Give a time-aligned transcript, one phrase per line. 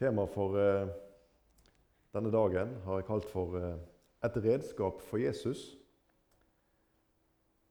[0.00, 0.86] Temaet for eh,
[2.16, 3.74] denne dagen har jeg kalt for eh,
[4.24, 5.76] 'Et redskap for Jesus'.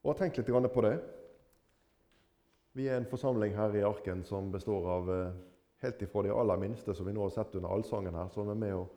[0.03, 0.99] Og har tenkt litt på det.
[2.73, 5.31] Vi er en forsamling her i Arken som består av eh,
[5.81, 8.61] helt ifra de aller minste, som vi nå har sett under allsangen her, som er
[8.61, 8.87] med og,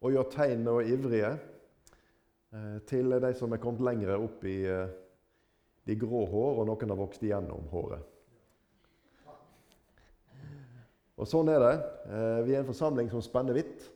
[0.00, 1.38] og gjør tegn og ivrige,
[2.52, 4.88] eh, til de som er kommet lenger opp i eh,
[5.84, 8.11] de grå hår, og noen har vokst igjennom håret.
[11.20, 11.74] Og Sånn er det.
[12.08, 13.90] Eh, Vi er en forsamling som spenner vidt.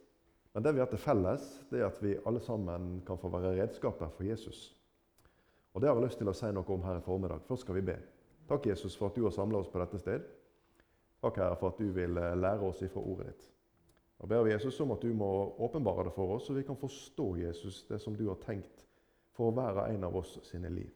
[0.55, 3.59] Men det vi har til felles, det er at vi alle sammen kan få være
[3.59, 4.74] redskaper for Jesus.
[5.74, 7.43] Og Det har jeg lyst til å si noe om her i formiddag.
[7.45, 7.98] Først skal vi be.
[8.48, 10.24] Takk, Jesus, for at du har samla oss på dette sted.
[11.21, 13.46] Takk, Herre, for at du vil eh, lære oss ifra ordet ditt.
[14.19, 15.29] Og ber vi Jesus om at du må
[15.60, 18.87] åpenbare det for oss, så vi kan forstå Jesus, det som du har tenkt
[19.37, 20.93] for hver en av oss sine liv.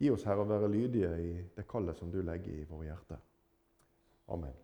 [0.00, 3.20] Gi oss, Herre, å være lydige i det kallet som du legger i våre hjerter.
[4.32, 4.63] Amen.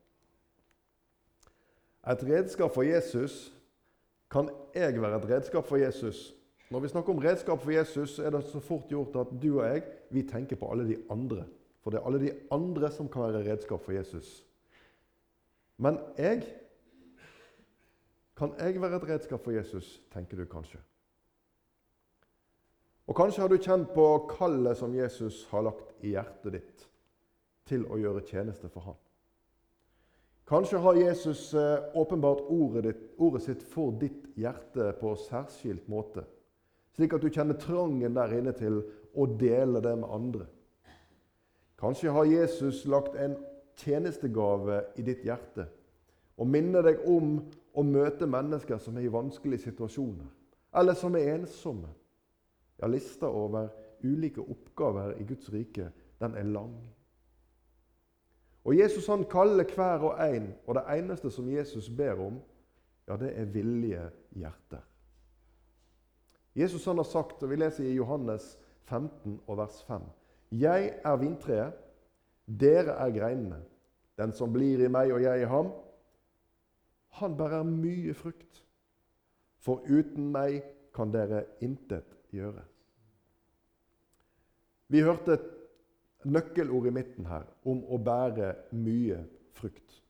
[2.09, 3.53] Et redskap for Jesus
[4.31, 6.35] kan jeg være et redskap for Jesus?
[6.71, 9.67] Når vi snakker om redskap for Jesus, er det så fort gjort at du og
[9.67, 11.45] jeg vi tenker på alle de andre.
[11.83, 14.45] For det er alle de andre som kan være redskap for Jesus.
[15.77, 16.57] Men jeg
[18.37, 20.79] Kan jeg være et redskap for Jesus, tenker du kanskje.
[23.07, 26.87] Og kanskje har du kjent på kallet som Jesus har lagt i hjertet ditt
[27.69, 28.97] til å gjøre tjeneste for ham.
[30.51, 36.25] Kanskje har Jesus eh, åpenbart ordet, ditt, ordet sitt for ditt hjerte på særskilt måte,
[36.99, 38.81] slik at du kjenner trangen der inne til
[39.15, 40.49] å dele det med andre.
[41.79, 43.39] Kanskje har Jesus lagt en
[43.79, 45.69] tjenestegave i ditt hjerte
[46.35, 47.37] og minner deg om
[47.79, 50.27] å møte mennesker som er i vanskelige situasjoner,
[50.83, 51.95] eller som er ensomme.
[52.83, 53.71] Ja, lista over
[54.03, 56.75] ulike oppgaver i Guds rike, den er lang.
[58.65, 62.41] Og Jesus han kaller hver og en, og det eneste som Jesus ber om,
[63.09, 64.03] ja, det er villige
[64.37, 64.83] hjerter.
[66.55, 70.03] Jesus han har sagt, og vi leser i Johannes 15 og vers 5.:
[70.51, 71.73] Jeg er vintreet,
[72.47, 73.63] dere er greinene.
[74.19, 75.71] Den som blir i meg og jeg i ham,
[77.21, 78.65] han bærer mye frukt.
[79.61, 80.63] For uten meg
[80.95, 82.63] kan dere intet gjøre.
[84.89, 85.39] Vi hørte
[86.25, 89.23] nøkkelord i midten her om å bære mye
[89.57, 90.01] frukt.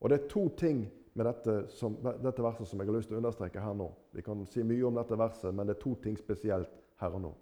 [0.00, 0.84] Og Det er to ting
[1.14, 3.86] med dette, som, dette, verset som jeg har lyst til å understreke her nå.
[4.12, 7.22] Vi kan si mye om dette verset, men det er to ting spesielt her og
[7.22, 7.32] nå.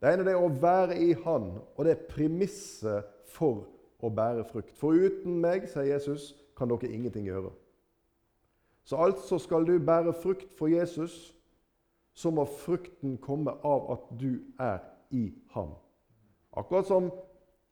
[0.00, 3.66] Det ene er å være i Han, og det er premisset for
[4.00, 4.70] å bære frukt.
[4.78, 7.50] For uten meg, sier Jesus, kan dere ingenting gjøre.
[8.88, 11.34] Så altså skal du bære frukt for Jesus,
[12.14, 14.80] så må frukten komme av at du er
[15.14, 15.74] i ham.
[16.58, 17.10] Akkurat som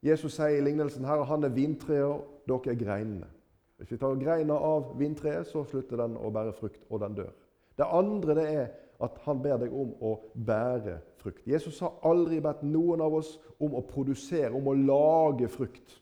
[0.04, 3.28] Jesus sier i lignelsen her, han er vintreet, dere er greinene.
[3.76, 7.32] Hvis vi tar greina av vintreet, så slutter den å bære frukt, og den dør.
[7.76, 8.68] Det andre det er
[9.04, 10.14] at han ber deg om å
[10.46, 11.42] bære frukt.
[11.44, 15.98] Jesus har aldri bedt noen av oss om å produsere, om å lage frukt.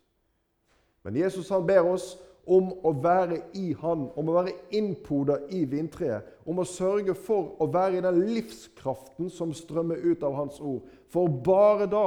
[1.02, 2.12] Men Jesus han ber oss
[2.46, 6.28] om å være i Han, om å være innpoda i vintreet.
[6.46, 10.84] Om å sørge for å være i den livskraften som strømmer ut av Hans ord.
[11.08, 12.06] For bare da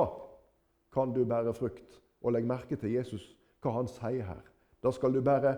[0.94, 2.02] kan du bære frukt.
[2.22, 4.44] Og legg merke til Jesus, hva han sier her.
[4.84, 5.56] Da skal du bære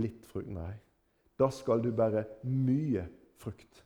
[0.00, 0.50] litt frukt.
[0.54, 0.72] Nei,
[1.38, 3.06] da skal du bære mye
[3.40, 3.84] frukt.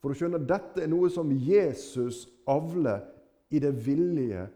[0.00, 3.04] For du skjønner, dette er noe som Jesus avler
[3.52, 4.46] i det villige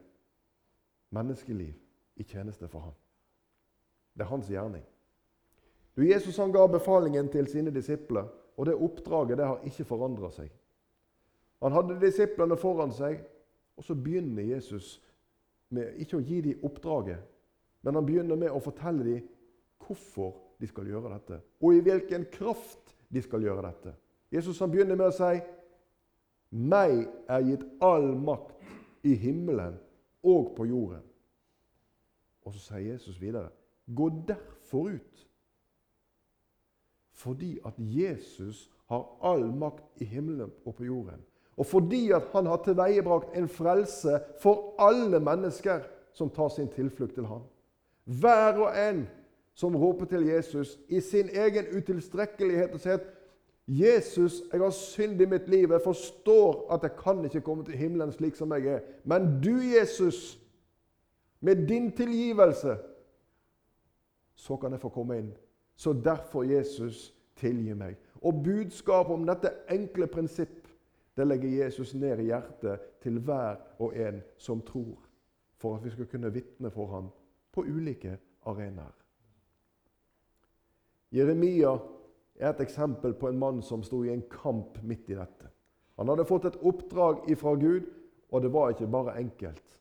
[1.15, 1.75] menneskeliv
[2.17, 2.97] i tjeneste for ham.
[4.15, 4.85] Det er hans gjerning.
[5.95, 8.27] Du, Jesus han ga befalingen til sine disipler,
[8.57, 10.51] og det oppdraget det har ikke forandra seg.
[11.63, 13.21] Han hadde disiplene foran seg,
[13.77, 14.97] og så begynner Jesus
[15.75, 17.21] med ikke å gi dem oppdraget,
[17.83, 19.25] men han begynner med å fortelle dem
[19.85, 23.95] hvorfor de skal gjøre dette, og i hvilken kraft de skal gjøre dette.
[24.33, 25.43] Jesus han begynner med å si
[26.55, 28.63] meg er gitt all makt
[29.07, 29.77] i himmelen
[30.23, 31.03] og på jorden.
[32.45, 33.51] Og så sier Jesus videre
[33.87, 35.27] gå derfor ut.
[37.15, 41.21] Fordi at Jesus har all makt i himmelen og på jorden.
[41.57, 47.15] Og fordi at han har tilveiebrakt en frelse for alle mennesker som tar sin tilflukt
[47.15, 47.43] til ham.
[48.05, 49.07] Hver og en
[49.55, 53.11] som roper til Jesus i sin egen utilstrekkelighet og sier at
[53.67, 55.71] 'Jesus, jeg har synd i mitt liv.
[55.71, 59.57] Jeg forstår at jeg kan ikke komme til himmelen slik som jeg er.' Men du,
[59.81, 60.41] Jesus,
[61.41, 62.77] med din tilgivelse,
[64.35, 65.33] så kan jeg få komme inn.
[65.77, 67.97] Så derfor, Jesus, tilgi meg.
[68.23, 70.64] Og budskapet om dette enkle prinsipp
[71.17, 74.99] det legger Jesus ned i hjertet til hver og en som tror,
[75.57, 77.11] for at vi skal kunne vitne for ham
[77.53, 78.17] på ulike
[78.47, 78.95] arenaer.
[81.15, 81.77] Jeremia
[82.37, 85.51] er et eksempel på en mann som sto i en kamp midt i dette.
[85.97, 87.87] Han hadde fått et oppdrag ifra Gud,
[88.31, 89.79] og det var ikke bare enkelt.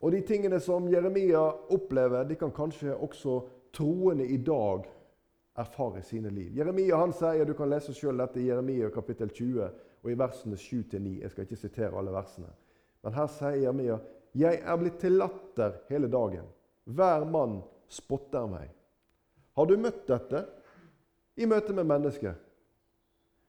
[0.00, 1.42] Og De tingene som Jeremia
[1.74, 3.40] opplever, de kan kanskje også
[3.74, 4.86] troende i dag
[5.58, 6.56] erfare sine liv.
[6.56, 9.68] Jeremia han sier, Du kan lese selv dette i Jeremia kapittel 20
[10.02, 11.20] og i versene 7-9.
[11.22, 12.50] Jeg skal ikke sitere alle versene.
[13.02, 13.98] Men her sier Jeremia
[14.38, 16.44] jeg er blitt til latter hele dagen.
[16.84, 18.68] Hver mann spotter meg.
[19.56, 20.44] Har du møtt dette
[21.40, 22.36] i møte med mennesker?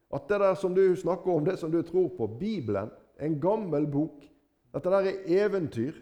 [0.09, 2.89] At det der som du snakker om, det som du tror på, Bibelen,
[3.19, 4.25] en gammel bok
[4.69, 5.95] Dette der er eventyr.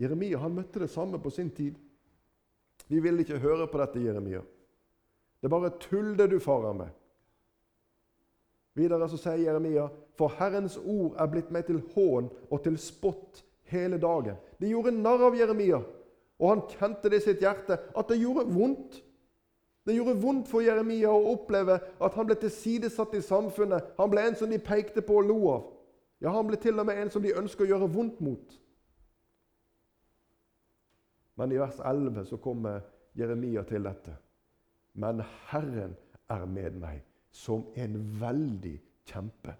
[0.00, 1.74] Jeremia han møtte det samme på sin tid.
[2.88, 4.40] Vi vil ikke høre på dette, Jeremia.
[5.42, 6.90] Det er bare tull, det du farer med.
[8.78, 13.42] Videre så sier Jeremia.: For Herrens ord er blitt meg til hån og til spott
[13.72, 14.38] hele dagen.
[14.60, 15.82] De gjorde narr av Jeremia,
[16.38, 19.02] og han kjente det i sitt hjerte at det gjorde vondt.
[19.82, 23.96] Det gjorde vondt for Jeremia å oppleve at han ble tilsidesatt i samfunnet.
[23.98, 25.64] Han ble en som de pekte på og lo av.
[26.22, 28.58] Ja, han ble til og med en som de ønsker å gjøre vondt mot.
[31.34, 32.84] Men i vers 11 så kommer
[33.18, 34.14] Jeremia til dette.
[34.92, 35.96] Men Herren
[36.30, 37.02] er med meg
[37.32, 38.76] som en veldig
[39.08, 39.54] kjempe.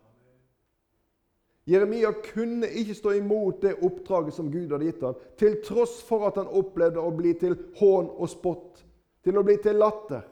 [1.64, 6.26] Jeremia kunne ikke stå imot det oppdraget som Gud hadde gitt ham, til tross for
[6.26, 8.82] at han opplevde å bli til hån og spott,
[9.22, 10.24] til å bli til latter,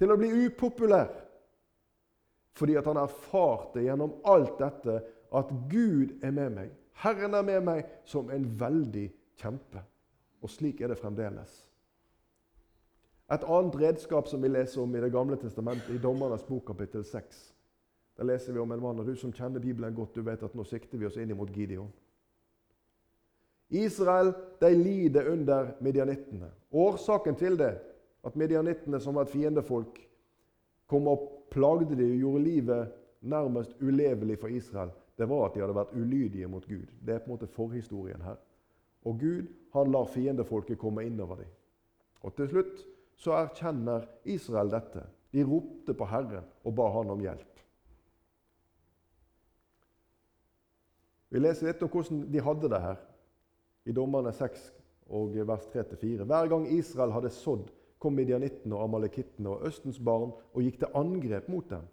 [0.00, 1.12] til å bli upopulær.
[2.56, 4.96] Fordi at han erfarte gjennom alt dette
[5.36, 6.72] at Gud er med meg.
[7.04, 9.06] Herren er med meg som en veldig
[9.40, 9.84] kjempe.
[10.40, 11.52] Og slik er det fremdeles.
[13.30, 17.04] Et annet redskap som vi leser om i Det gamle testamentet, i Dommernes bok kapittel
[17.04, 17.54] 6,
[18.18, 20.54] der leser vi om en mann, og du som kjenner Bibelen godt, du vet at
[20.54, 21.92] nå sikter vi oss inn mot Gideon.
[23.70, 26.50] Israel de lider under Midianittene.
[26.72, 27.70] Årsaken til det,
[28.26, 30.02] at Midianittene som var et fiendefolk,
[30.90, 35.62] kom og plagde de og gjorde livet nærmest ulevelig for Israel, det var at de
[35.62, 36.88] hadde vært ulydige mot Gud.
[37.06, 38.38] Det er på en måte forhistorien her.
[39.06, 41.50] Og Gud han lar fiendefolket komme innover dem.
[42.26, 42.82] Og til slutt
[43.20, 45.04] så erkjenner Israel dette.
[45.30, 47.46] De ropte på Herren og ba han om hjelp.
[51.30, 53.02] Vi leser litt om hvordan de hadde det her
[53.86, 54.64] i Dommerne 6
[55.14, 56.24] og vers 3-4.
[56.26, 57.68] Hver gang Israel hadde sådd,
[58.00, 61.84] kom midianittene og amalekittene og Østens barn og gikk til angrep mot dem.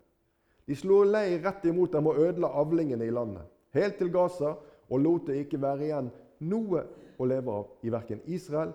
[0.67, 3.45] De slo leir rett imot dem og ødela avlingene i landet,
[3.75, 4.55] helt til Gaza,
[4.87, 6.09] og lot det ikke være igjen
[6.47, 6.83] noe
[7.19, 8.73] å leve av i verken Israel,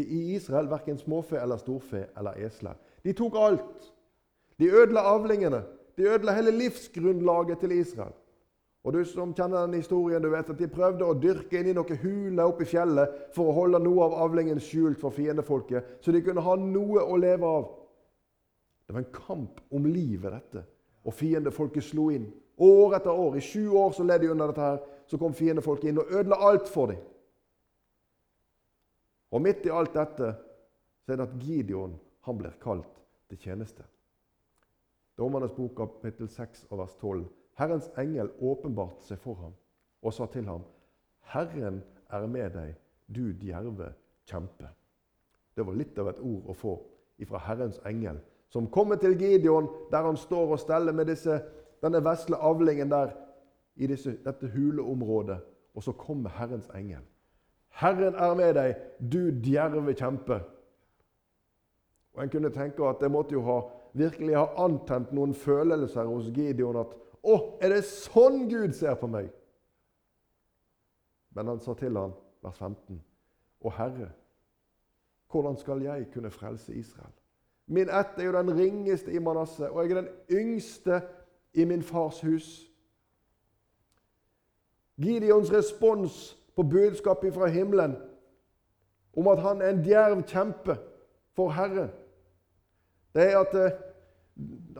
[0.00, 2.74] i Israel verken småfe eller storfe eller esler.
[3.04, 3.92] De tok alt.
[4.58, 5.62] De ødela avlingene.
[5.96, 8.14] De ødela hele livsgrunnlaget til Israel.
[8.84, 11.76] Og du som kjenner den historien, du vet at De prøvde å dyrke inn i
[11.76, 16.12] noen huler oppe i fjellet for å holde noe av avlingen skjult for fiendefolket, så
[16.12, 17.70] de kunne ha noe å leve av.
[18.84, 20.66] Det var en kamp om livet, dette.
[21.04, 22.26] Og fiendefolket slo inn.
[22.60, 23.38] År etter år.
[23.38, 24.60] I sju år så led de under dette.
[24.60, 26.96] her, Så kom fiendefolket inn og ødela alt for dem.
[29.34, 30.30] Og midt i alt dette
[31.02, 33.82] så er det at Gideon han blir kalt til tjeneste.
[35.18, 37.24] Dommernes bok kapittel 6 og vers 12.
[37.58, 39.52] Herrens engel åpenbarte seg for ham
[40.04, 40.62] og sa til ham,
[41.32, 42.74] 'Herren er med deg,
[43.08, 43.92] du djerve
[44.26, 44.68] kjempe.'
[45.56, 46.74] Det var litt av et ord å få
[47.18, 51.40] ifra Herrens engel, som kommer til Gideon, der han står og steller med disse,
[51.82, 53.14] denne vesle avlingen der
[53.76, 55.38] i disse, dette huleområdet.
[55.74, 57.02] Og så kommer Herrens engel.
[57.74, 58.76] 'Herren er med deg,
[59.12, 60.42] du djerve kjempe.'
[62.14, 63.60] Og En kunne tenke at det måtte jo ha,
[63.92, 69.08] virkelig ha antent noen følelser hos Gideon at å, er det sånn Gud ser på
[69.10, 69.30] meg?
[71.34, 72.12] Men han sa til ham,
[72.44, 73.00] vers 15,
[73.64, 74.10] Å Herre,
[75.32, 77.10] hvordan skal jeg kunne frelse Israel?
[77.66, 81.00] Min ett er jo den ringeste i Manasseh, og jeg er den yngste
[81.54, 82.48] i min fars hus.
[85.00, 87.96] Gideons respons på budskapet fra himmelen
[89.16, 90.76] om at han er en djerv kjempe
[91.34, 91.90] for Herren,
[93.14, 93.76] det er at eh,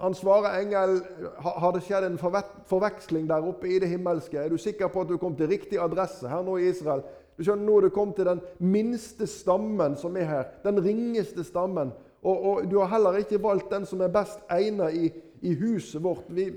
[0.02, 0.96] han svarer engel
[1.38, 4.38] har det skjedd en forveksling der oppe i det himmelske.
[4.38, 7.04] Er du sikker på at du kom til riktig adresse her nå i Israel?
[7.38, 10.50] Du skjønner Nå er du kommet til den minste stammen som er her.
[10.66, 11.92] Den ringeste stammen.
[12.22, 15.10] Og, og du har heller ikke valgt den som er best egnet i,
[15.42, 16.26] i huset vårt.
[16.28, 16.48] Vi,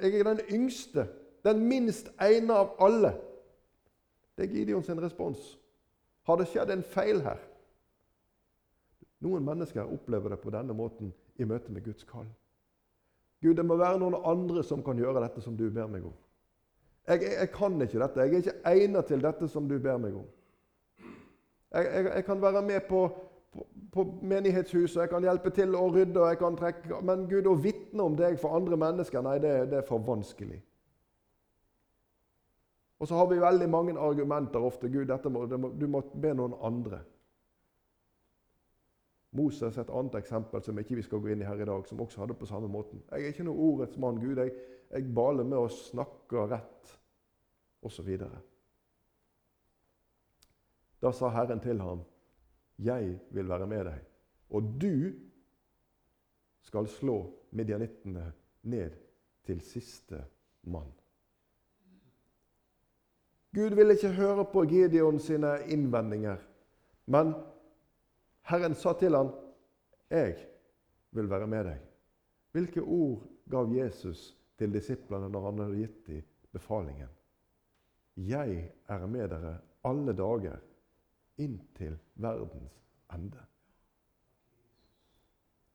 [0.00, 1.06] jeg er den yngste.
[1.44, 3.14] Den minst egnet av alle.
[4.40, 5.58] Det er Gideons respons.
[6.24, 7.40] Har det skjedd en feil her?
[9.20, 12.24] Noen mennesker opplever det på denne måten i møte med Guds kall.
[13.44, 16.14] Gud, det må være noen andre som kan gjøre dette som du ber meg om.
[17.04, 18.20] Jeg, jeg, jeg kan ikke dette.
[18.24, 20.24] Jeg er ikke egnet til dette som du ber meg om.
[21.76, 23.04] Jeg, jeg kan være med på,
[23.52, 27.44] på, på menighetshuset, jeg kan hjelpe til å rydde, og jeg kan trekke Men Gud,
[27.44, 30.62] å vitne om deg for andre mennesker, nei, det, det er for vanskelig.
[33.00, 34.90] Og så har vi veldig mange argumenter ofte.
[34.92, 37.00] Gud, må, må, du må be noen andre.
[39.32, 41.86] Moses er et annet eksempel som ikke vi skal gå inn i her i dag,
[41.86, 43.00] som også hadde på samme måten.
[43.08, 44.36] Jeg er ikke noe ordets mann, Gud.
[44.42, 44.52] Jeg,
[44.90, 46.94] jeg baler med å snakke rett,
[47.86, 48.10] osv.
[51.00, 52.04] Da sa Herren til ham,
[52.80, 54.04] 'Jeg vil være med deg,
[54.50, 55.12] og du
[56.64, 57.18] skal slå
[57.52, 58.96] midjanittene ned
[59.44, 60.24] til siste
[60.62, 60.99] mann.'
[63.54, 66.38] Gud ville ikke høre på Gideon sine innvendinger,
[67.06, 67.32] men
[68.46, 69.32] Herren sa til ham,
[70.10, 70.36] 'Jeg
[71.10, 71.86] vil være med deg.'
[72.52, 77.08] Hvilke ord gav Jesus til disiplene når han hadde gitt dem befalingen?
[78.16, 80.58] 'Jeg er med dere alle dager
[81.38, 83.46] inntil verdens ende'.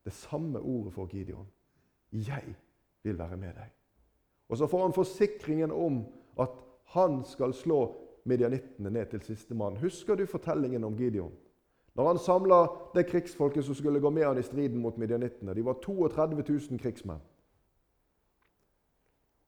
[0.04, 1.46] Det samme ordet for Gideon.
[2.12, 2.56] 'Jeg
[3.02, 3.72] vil være med deg'.
[4.48, 6.06] Og så får han forsikringen om
[6.40, 7.80] at han skal slå
[8.26, 9.78] medianittene ned til sistemann.
[9.82, 11.32] Husker du fortellingen om Gideon?
[11.96, 12.58] Når han samla
[12.94, 15.54] det krigsfolket som skulle gå med han i striden mot medianittene.
[15.54, 17.22] De var 32 000 krigsmenn.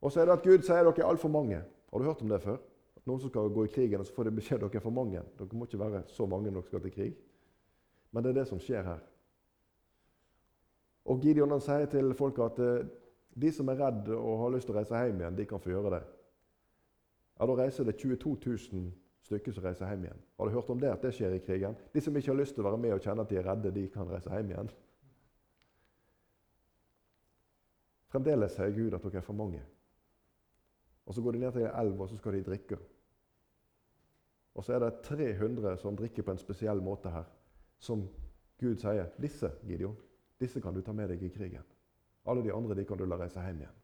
[0.00, 1.60] Og så er det at Gud sier dere er altfor mange.
[1.90, 2.56] Har du hørt om det før?
[2.96, 4.94] At Noen som skal gå i krigen, og så får de beskjed dere er for
[4.94, 5.22] mange.
[5.38, 7.16] Dere må ikke være så mange når dere skal til krig.
[8.12, 9.02] Men det er det som skjer her.
[11.08, 12.86] Og Gideon han sier til folk at eh,
[13.38, 15.72] de som er redde og har lyst til å reise hjem igjen, de kan få
[15.72, 16.02] gjøre det.
[17.38, 18.36] Ja, Da reiser det 22
[18.72, 18.92] 000
[19.22, 20.20] stykker som reiser hjem igjen.
[20.38, 21.76] Har du hørt om det at det skjer i krigen?
[21.94, 23.74] De som ikke har lyst til å være med og kjenne at de er redde,
[23.74, 24.70] de kan reise hjem igjen.
[28.08, 29.60] Fremdeles sier Gud at dere er for mange.
[31.06, 32.78] Og Så går de ned til en elv og så skal de drikke.
[34.54, 37.24] Og så er det 300 som drikker på en spesiell måte her,
[37.78, 38.08] som
[38.58, 39.96] Gud sier disse Gideon,
[40.40, 41.64] disse kan du ta med deg i krigen.
[42.26, 43.76] Alle de andre de kan du la reise hjem igjen.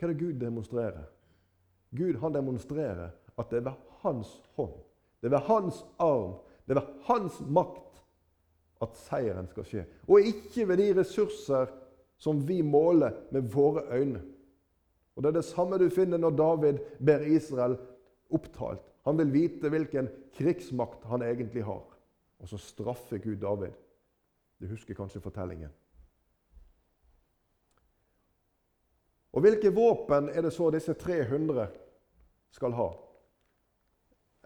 [0.00, 1.02] Hva er det Gud demonstrerer?
[1.92, 4.72] Gud han demonstrerer at det er ved hans hånd,
[5.20, 8.00] det er ved hans arm, det er ved hans makt
[8.80, 9.84] at seieren skal skje.
[10.08, 11.68] Og ikke ved de ressurser
[12.16, 14.22] som vi måler med våre øyne.
[15.16, 17.76] Og Det er det samme du finner når David ber Israel
[18.30, 18.80] opptalt.
[19.04, 21.84] Han vil vite hvilken krigsmakt han egentlig har.
[22.40, 23.76] Og så straffer Gud David.
[24.60, 25.68] Du husker kanskje fortellingen.
[29.32, 31.68] Og hvilke våpen er det så disse 300
[32.50, 32.88] skal ha?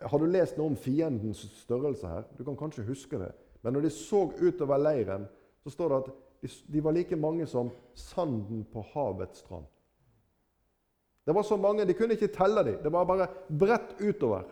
[0.05, 2.27] Har du lest noe om fiendens størrelse her?
[2.37, 3.31] Du kan kanskje huske det.
[3.63, 5.29] Men når de så utover leiren,
[5.65, 9.65] så står det at de var like mange som sanden på havets strand.
[11.25, 12.83] Det var så mange, De kunne ikke telle dem.
[12.83, 14.43] Det var bare bredt utover.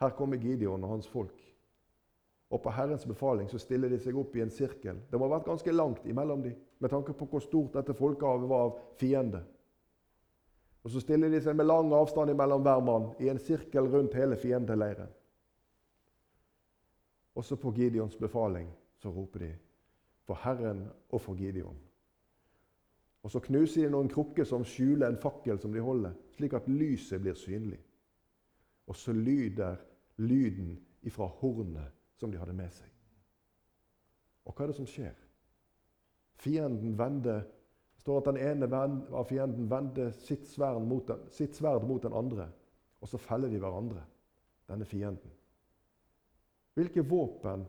[0.00, 1.53] Her kommer Gideon og hans folk.
[2.50, 5.00] Og på Herrens befaling så stiller de seg opp i en sirkel.
[5.10, 8.48] Det må ha vært ganske langt imellom dem, med tanke på hvor stort dette folkehavet
[8.48, 9.40] var av fiende.
[10.84, 14.14] Og Så stiller de seg med lang avstand mellom hver mann i en sirkel rundt
[14.14, 15.08] hele fiendeleiren.
[17.34, 18.68] Også på Gideons befaling
[19.00, 19.50] så roper de
[20.24, 21.78] for Herren og for Gideon.
[23.22, 26.68] Og Så knuser de noen krukker som skjuler en fakkel som de holder, slik at
[26.68, 27.80] lyset blir synlig.
[28.86, 29.80] Og så lyder
[30.16, 32.90] lyden ifra hornet som de hadde med seg.
[34.44, 35.14] Og hva er det som skjer?
[36.40, 37.54] Fienden vender det
[38.04, 38.66] står at den ene
[39.16, 40.84] av fienden vender sitt sverd,
[41.32, 42.50] sitt sverd mot den andre,
[43.00, 44.02] og så feller de hverandre,
[44.68, 45.32] denne fienden.
[46.76, 47.64] Hvilke våpen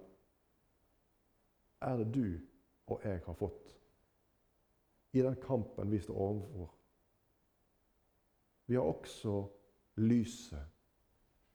[1.88, 2.28] er det du
[2.92, 3.72] og jeg har fått
[5.16, 6.74] i den kampen vi står overfor?
[8.68, 9.38] Vi har også
[10.04, 10.68] lyset,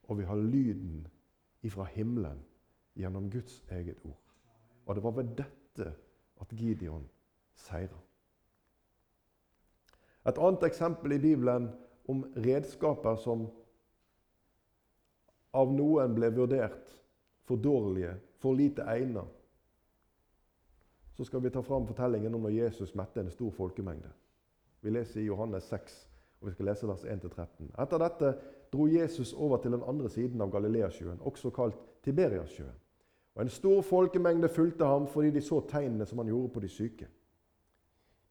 [0.09, 1.05] og vi har lyden
[1.69, 2.41] ifra himmelen
[3.01, 4.19] gjennom Guds eget ord.
[4.87, 5.93] Og det var ved dette
[6.41, 7.05] at Gideon
[7.55, 7.99] seira.
[10.29, 11.71] Et annet eksempel i Bibelen
[12.09, 13.47] om redskaper som
[15.57, 16.91] av noen ble vurdert
[17.49, 19.27] for dårlige, for lite egnet.
[21.17, 24.09] Så skal vi ta fram fortellingen om når Jesus mette en stor folkemengde.
[24.81, 25.97] Vi leser i Johannes 6,
[26.41, 27.73] og vi skal lese vers 1-13.
[27.83, 28.31] Etter dette
[28.73, 32.77] dro Jesus over til den andre siden av Galileasjøen, også kalt Tiberiassjøen.
[33.41, 36.69] Og En stor folkemengde fulgte ham fordi de så tegnene som han gjorde på de
[36.69, 37.07] syke.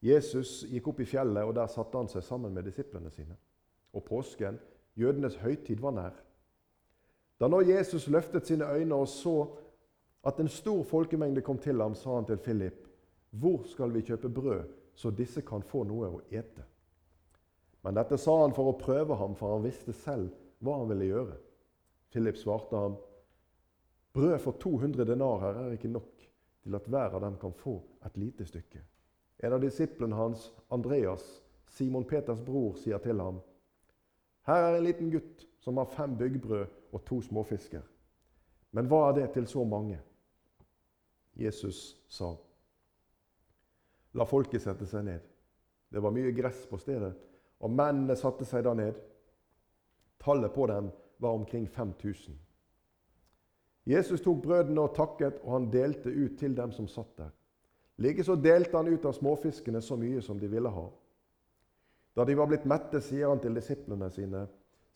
[0.02, 3.34] Jesus gikk opp i fjellet, og der satte han seg sammen med disiplene sine.
[3.90, 4.60] Og påsken,
[4.94, 6.14] jødenes høytid, var nær.
[7.42, 9.34] Da nå Jesus løftet sine øyne og så
[10.22, 12.86] at en stor folkemengde kom til ham, sa han til Philip,
[13.32, 14.62] 'Hvor skal vi kjøpe brød,
[14.94, 16.70] så disse kan få noe å ete?'
[17.82, 21.04] Men dette sa han for å prøve ham, for han visste selv hva han ville
[21.04, 21.36] gjøre.
[22.10, 22.96] Philip svarte ham,
[24.12, 26.24] Brød for 200 denarer er ikke nok
[26.62, 27.76] til at hver av dem kan få
[28.06, 28.82] et lite stykke.
[29.44, 31.24] En av disiplene hans, Andreas,
[31.66, 33.40] Simon Peters bror, sier til ham
[34.46, 37.82] Her er en liten gutt som har fem byggbrød og to småfisker.
[38.72, 40.00] Men hva er det til så mange?
[41.36, 42.34] Jesus sa,
[44.14, 45.20] La folket sette seg ned.
[45.90, 47.12] Det var mye gress på stedet,
[47.60, 48.98] og mennene satte seg da ned.
[50.20, 50.90] Tallet på dem
[51.22, 52.34] var omkring 5000.
[53.88, 57.30] Jesus tok brødene og takket, og han delte ut til dem som satt der.
[58.00, 60.86] Likeså delte han ut av småfiskene så mye som de ville ha.
[62.16, 64.46] Da de var blitt mette, sier han til disiplene sine,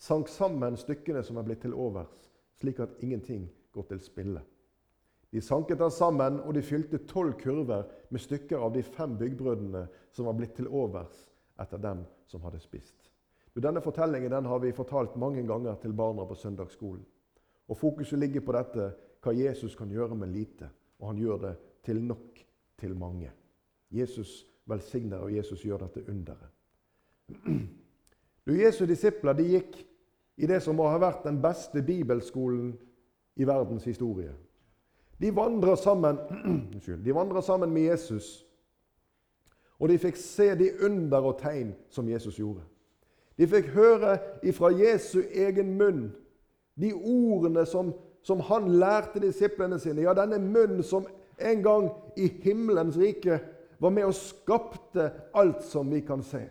[0.01, 2.15] sank sammen stykkene som er blitt til overs,
[2.61, 4.43] slik at ingenting går til spille.
[5.35, 9.87] De sanket den sammen, og de fylte tolv kurver med stykker av de fem byggbrødene
[10.15, 11.25] som var blitt til overs
[11.61, 12.95] etter dem som hadde spist.
[13.55, 17.05] Denne fortellingen den har vi fortalt mange ganger til barna på søndagsskolen.
[17.69, 18.91] Og Fokuset ligger på dette
[19.25, 20.69] hva Jesus kan gjøre med lite.
[21.01, 21.55] Og han gjør det
[21.85, 22.41] til nok
[22.81, 23.31] til mange.
[23.91, 26.51] Jesus velsigner, og Jesus gjør dette underet.
[28.47, 29.77] Du, Jesu disipler de gikk
[30.37, 32.75] i det som må ha vært den beste bibelskolen
[33.37, 34.35] i verdens historie.
[35.21, 36.19] De vandra sammen,
[37.05, 38.47] de sammen med Jesus,
[39.79, 42.63] og de fikk se de under og tegn som Jesus gjorde.
[43.39, 46.13] De fikk høre ifra Jesu egen munn
[46.81, 50.05] de ordene som, som han lærte disiplene sine.
[50.07, 51.07] Ja, denne munnen som
[51.39, 53.41] en gang i himmelens rike
[53.83, 56.45] var med og skapte alt som vi kan se.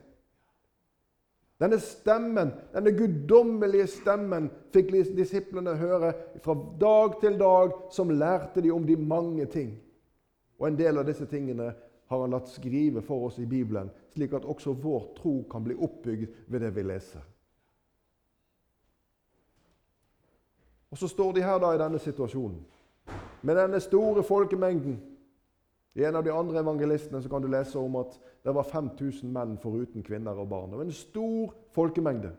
[1.62, 6.12] Denne stemmen, denne guddommelige stemmen fikk disiplene høre
[6.44, 9.78] fra dag til dag, som lærte de om de mange ting.
[10.60, 11.70] Og en del av disse tingene
[12.10, 15.78] har han latt skrive for oss i Bibelen, slik at også vår tro kan bli
[15.78, 17.24] oppbygd ved det vi leser.
[20.94, 22.60] Og så står de her da i denne situasjonen
[23.42, 25.00] med denne store folkemengden.
[25.96, 28.14] I en av de andre evangelistene så kan du lese om at
[28.46, 30.70] det var 5000 menn foruten kvinner og barn.
[30.70, 32.36] Det var en stor folkemengde.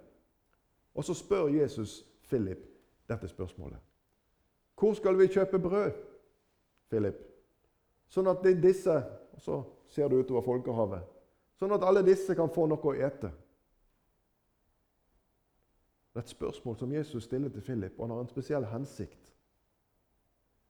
[0.95, 2.63] Og så spør Jesus Philip
[3.11, 3.79] dette spørsmålet.
[4.79, 5.91] Hvor skal vi kjøpe brød,
[6.91, 7.19] Philip?
[8.09, 9.03] Sånn at disse
[9.35, 11.03] Og så ser du utover folkehavet.
[11.59, 13.33] Sånn at alle disse kan få noe å ete.
[16.15, 19.19] Det er et spørsmål som Jesus stiller til Philip, og han har en spesiell hensikt.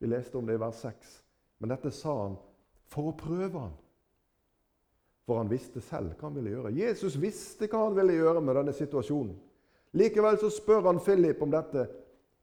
[0.00, 1.24] Vi leste om det i vers 6.
[1.58, 2.38] Men dette sa han
[2.88, 3.74] for å prøve han.
[5.26, 6.72] For han visste selv hva han ville gjøre.
[6.72, 9.36] Jesus visste hva han ville gjøre med denne situasjonen.
[9.92, 11.86] Likevel så spør han Philip om dette.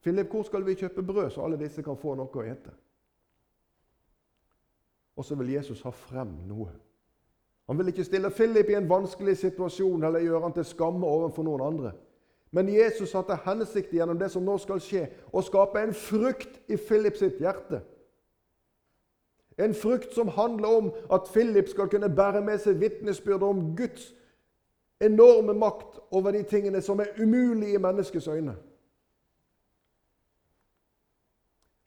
[0.02, 2.74] 'Philip, hvor skal vi kjøpe brød, så alle disse kan få noe å ete?'
[5.16, 6.70] Og så vil Jesus ha frem noe.
[7.68, 11.44] Han vil ikke stille Philip i en vanskelig situasjon eller gjøre han til skamme overfor
[11.44, 11.92] noen andre.
[12.52, 16.78] Men Jesus hadde hensikt gjennom det som nå skal skje, å skape en frukt i
[16.78, 17.80] Philip sitt hjerte.
[19.58, 24.10] En frukt som handler om at Philip skal kunne bære med seg vitnesbyrd om Guds
[25.02, 28.56] enorme makt over de tingene som er umulige i menneskets øyne.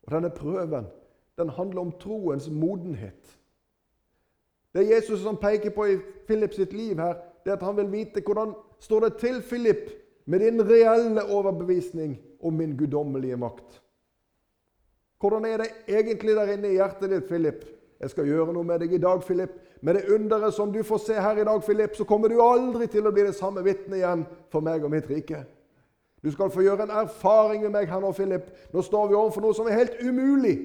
[0.05, 0.87] Og Denne prøven
[1.37, 3.37] den handler om troens modenhet.
[4.73, 5.97] Det Jesus som peker på i
[6.27, 10.04] Philip sitt liv, her, det er at han vil vite hvordan står det til Philip
[10.25, 13.81] med din reelle overbevisning om min guddommelige makt.
[15.19, 17.65] Hvordan er det egentlig der inne i hjertet ditt, Philip?
[17.99, 19.53] Jeg skal gjøre noe med deg i dag, Philip.
[19.81, 22.87] Med det underet som du får se her i dag, Philip, så kommer du aldri
[22.91, 25.45] til å bli det samme vitnet igjen for meg og mitt rike.
[26.25, 28.49] Du skal få gjøre en erfaring med meg her nå, Philip.
[28.73, 30.55] Nå står vi overfor noe som er helt umulig.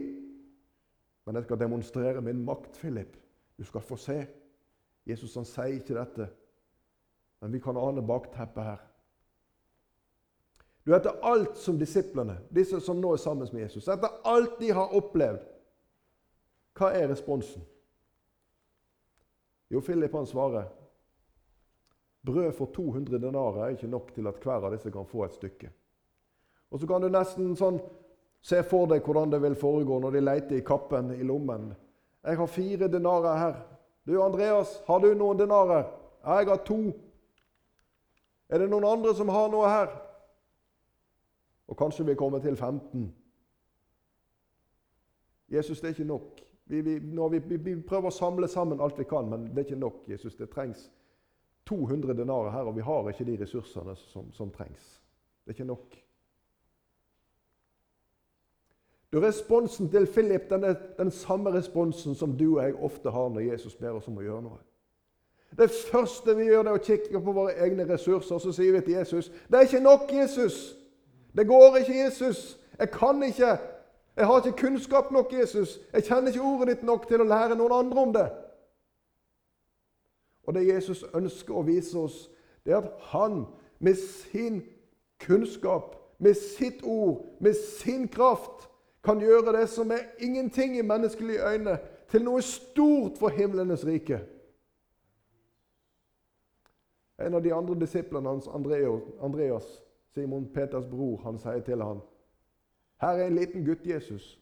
[1.27, 3.16] Men jeg skal demonstrere min makt, Philip.
[3.61, 4.23] Du skal få se.
[5.07, 6.27] Jesus han sier ikke dette,
[7.40, 8.81] men vi kan ane bakteppet her.
[10.85, 14.71] Du, Etter alt som disiplene, disse som nå er sammen med Jesus, etter alt de
[14.73, 15.43] har opplevd,
[16.79, 17.62] hva er responsen?
[19.71, 20.71] Jo, Philip han svarer
[22.27, 25.37] brød for 200 denarer er ikke nok til at hver av disse kan få et
[25.37, 25.71] stykke.
[26.71, 27.81] Og Så kan du nesten sånn
[28.43, 31.75] se for deg hvordan det vil foregå når de leter i kappen, i lommen.
[32.25, 33.62] 'Jeg har fire denarer her.'
[34.07, 35.88] 'Du, Andreas, har du noen denarer?'
[36.25, 36.93] Jeg har to.'
[38.49, 40.10] 'Er det noen andre som har noe her?'
[41.70, 43.14] Og kanskje vi kommer til 15.
[45.50, 46.40] Jesus, det er ikke nok.
[46.66, 49.78] Vi, vi, vi, vi, prøver å samle sammen alt vi kan, men det er ikke
[49.78, 50.02] nok.
[50.11, 50.90] Jesus, Det trengs
[51.66, 55.02] 200 denarer her, og vi har ikke de ressursene som, som trengs.
[55.44, 55.98] Det er ikke nok.
[59.12, 63.28] Du, Responsen til Philip den er den samme responsen som du og jeg ofte har
[63.28, 64.61] når Jesus ber oss om å gjøre noe.
[65.59, 68.76] Det første vi gjør, det er å kikke på våre egne ressurser og så sier
[68.76, 70.80] vi til Jesus det er ikke nok, Jesus.
[71.37, 72.59] Det går ikke, Jesus.
[72.79, 73.59] Jeg kan ikke.
[74.16, 75.81] Jeg har ikke kunnskap nok, Jesus.
[75.93, 78.27] Jeg kjenner ikke ordet ditt nok til å lære noen andre om det.
[80.47, 82.25] Og det Jesus ønsker å vise oss,
[82.64, 83.45] det er at han
[83.79, 84.62] med sin
[85.21, 88.69] kunnskap, med sitt ord, med sin kraft,
[89.05, 91.79] kan gjøre det som er ingenting i menneskelige øyne,
[92.11, 94.19] til noe stort for himlenes rike.
[97.21, 98.49] En av de andre disiplene hans,
[99.23, 99.71] Andreas,
[100.14, 102.01] Simon Peters bror, han sier til ham
[103.01, 104.40] her er en liten gutt, Jesus,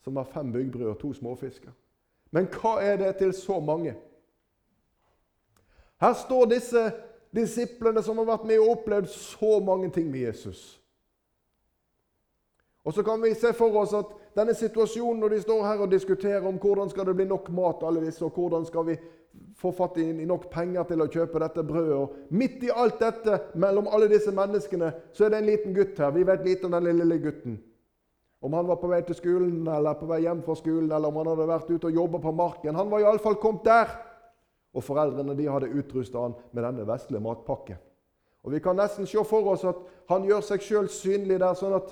[0.00, 1.70] som har fem byggbrød og to småfisker.
[2.30, 3.96] Men hva er det til så mange?
[6.00, 6.82] Her står disse
[7.34, 10.80] disiplene som har vært med og opplevd så mange ting med Jesus.
[12.84, 14.06] Og Så kan vi se for oss at
[14.38, 17.82] denne situasjonen når de står her og diskuterer om hvordan skal det bli nok mat,
[17.86, 18.98] alle disse, og hvordan skal vi
[19.58, 21.96] få fatt i nok penger til å kjøpe dette brødet.
[21.98, 25.98] Og midt i alt dette, mellom alle disse menneskene, så er det en liten gutt
[25.98, 26.14] her.
[26.14, 27.58] Vi vet lite om den lille, gutten.
[28.40, 31.18] Om han var på vei til skolen eller på vei hjem fra skolen, eller om
[31.18, 32.78] han hadde vært ute og jobba på marken.
[32.78, 33.90] Han var iallfall kommet der.
[34.76, 37.80] Og foreldrene de hadde utrusta han med denne vesle matpakken.
[38.46, 41.74] Og Vi kan nesten se for oss at han gjør seg sjøl synlig der, sånn
[41.80, 41.90] at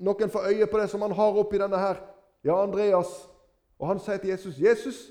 [0.00, 2.00] noen får øye på det som han har oppi denne her.
[2.44, 3.28] Ja, Andreas.
[3.78, 5.10] Og han sier til Jesus, 'Jesus,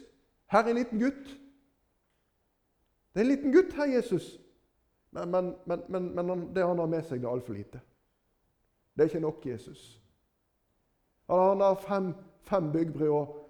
[0.52, 1.36] her er en liten gutt.'
[3.14, 4.40] Det er en liten gutt her, Jesus.
[5.12, 5.32] Men,
[5.66, 7.82] men, men, men det han har med seg, det er altfor lite.
[8.94, 10.02] Det er ikke nok, Jesus.
[11.30, 13.10] Han har fem, fem byggbrød,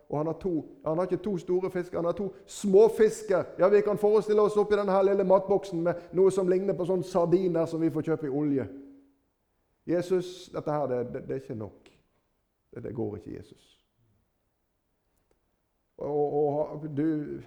[0.09, 3.43] og han har, to, han har ikke to store fisker, han har to små fisker.
[3.59, 6.85] Ja, Vi kan forestille oss oppi denne her lille matboksen med noe som ligner på
[6.85, 8.67] sånne sardiner som vi får kjøpe i olje.
[9.89, 11.89] Jesus, dette her, det, det, det er ikke nok.
[12.69, 13.69] Det, det, går ikke, Jesus.
[15.97, 17.41] Og, og, du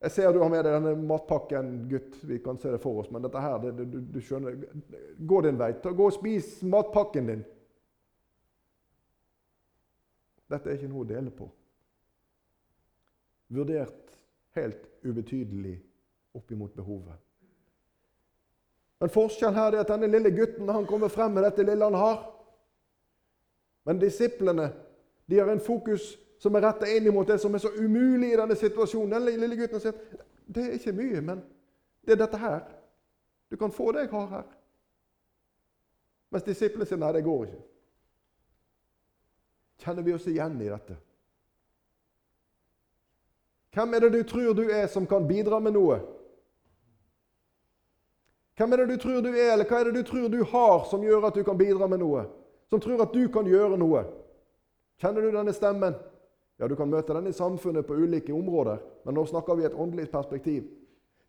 [0.00, 2.16] Jeg ser du har med deg denne matpakken, gutt.
[2.28, 4.58] Vi kan se det for oss, men dette her, det, du, du skjønner
[5.18, 5.70] Gå din vei.
[5.82, 7.44] Gå og spis matpakken din.
[10.52, 11.48] Dette er ikke noe å dele på.
[13.56, 14.16] Vurdert
[14.56, 15.78] helt ubetydelig
[16.36, 17.25] oppimot behovet.
[19.00, 21.98] Men forskjellen her er at denne lille gutten han kommer frem med dette lille han
[21.98, 22.22] har.
[23.84, 24.70] Men disiplene
[25.26, 28.38] de har en fokus som er retta inn mot det som er så umulig i
[28.38, 29.12] denne situasjonen.
[29.12, 29.96] Den lille gutten sier
[30.46, 31.40] det er ikke mye, men
[32.06, 32.60] det er dette her.
[33.50, 34.44] Du kan få det jeg har her.
[36.30, 37.64] Mens disiplene sier nei, det går ikke.
[39.84, 40.96] Kjenner vi oss igjen i dette?
[43.76, 45.98] Hvem er det du tror du er som kan bidra med noe?
[48.56, 50.84] Hvem er det du tror du er, eller hva er det du tror du har
[50.90, 52.24] som gjør at du kan bidra med noe?
[52.72, 54.06] Som tror at du kan gjøre noe?
[55.00, 55.96] Kjenner du denne stemmen?
[56.58, 59.66] Ja, Du kan møte den i samfunnet på ulike områder, men nå snakker vi i
[59.66, 60.64] et åndelig perspektiv.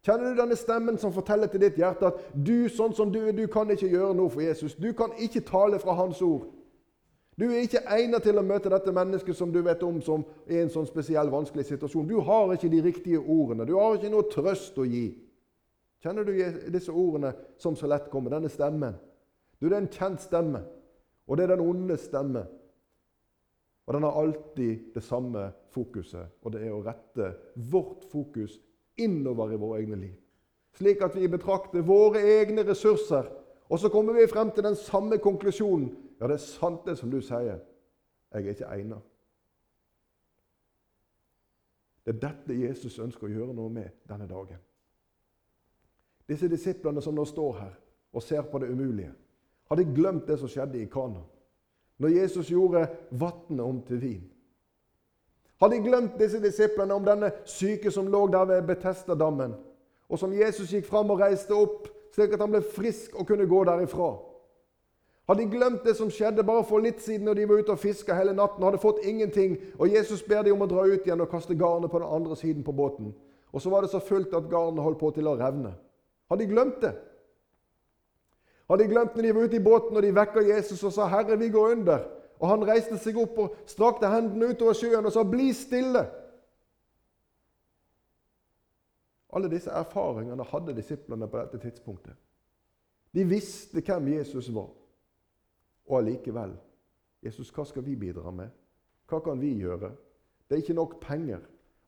[0.06, 3.34] Kjenner du denne stemmen som forteller til ditt hjerte at du sånn som du er,
[3.36, 4.78] du kan ikke gjøre noe for Jesus?
[4.80, 6.48] Du kan ikke tale fra Hans ord.
[7.38, 10.56] Du er ikke egnet til å møte dette mennesket som du vet om som er
[10.56, 12.08] i en sånn spesiell vanskelig situasjon.
[12.08, 13.68] Du har ikke de riktige ordene.
[13.68, 15.12] Du har ikke noe trøst å gi.
[16.04, 16.34] Kjenner du
[16.74, 18.36] disse ordene som så lett kommer?
[18.36, 18.96] Denne stemmen.
[19.60, 20.62] Du, Det er en kjent stemme,
[21.28, 22.46] og det er den onde stemme.
[23.88, 27.32] Og den har alltid det samme fokuset, og det er å rette
[27.72, 28.60] vårt fokus
[28.98, 30.16] innover i våre egne liv.
[30.78, 33.32] Slik at vi betrakter våre egne ressurser,
[33.70, 37.12] og så kommer vi frem til den samme konklusjonen ja, det er sant det som
[37.12, 37.60] du sier.
[38.34, 39.04] Jeg er ikke egnet.
[42.06, 44.62] Det er dette Jesus ønsker å gjøre noe med denne dagen.
[46.28, 47.74] Disse disiplene som nå står her
[48.14, 49.14] og ser på det umulige,
[49.70, 51.24] hadde glemt det som skjedde i Kana.
[51.98, 54.24] Når Jesus gjorde vannet om til vin.
[55.62, 59.56] Hadde glemt disse disiplene om denne syke som lå der ved Betestadammen,
[60.10, 63.48] og som Jesus gikk fram og reiste opp, slik at han ble frisk og kunne
[63.50, 64.12] gå derifra.
[65.28, 67.82] Hadde de glemt det som skjedde bare for litt siden når de var ute og
[67.82, 71.24] fiska hele natten hadde fått ingenting, og Jesus ber dem om å dra ut igjen
[71.24, 73.12] og kaste garnet på den andre siden på båten?
[73.52, 75.74] Og så var det så fullt at garnet holdt på til å revne.
[76.30, 76.94] Har de glemt det?
[78.68, 81.08] Har de glemt når de var ute i båten og de vekka Jesus og sa
[81.08, 82.08] 'Herre, vi går under'?
[82.40, 86.06] Og han reiste seg opp og strakte hendene utover sjøen og sa 'Bli stille'.
[89.34, 92.14] Alle disse erfaringene hadde disiplene på dette tidspunktet.
[93.14, 94.70] De visste hvem Jesus var.
[95.88, 96.58] Og allikevel
[97.24, 98.50] Jesus, hva skal vi bidra med?
[99.08, 99.92] Hva kan vi gjøre?
[100.48, 101.40] Det er ikke nok penger,